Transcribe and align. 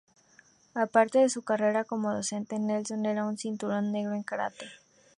Aparte 0.73 1.19
de 1.19 1.29
su 1.29 1.43
carrera 1.43 1.83
como 1.83 2.11
docente, 2.11 2.57
Nelson 2.57 3.05
era 3.05 3.23
un 3.27 3.37
cinturón 3.37 3.91
negro 3.91 4.15
en 4.15 4.23
karate. 4.23 4.65